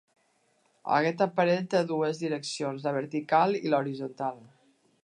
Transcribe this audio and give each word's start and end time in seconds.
Aquest 0.99 1.21
aparell 1.25 1.69
té 1.75 1.83
dues 1.91 2.23
direccions, 2.25 2.89
la 2.89 2.95
vertical 2.99 3.59
i 3.63 3.65
l'horitzontal. 3.75 4.43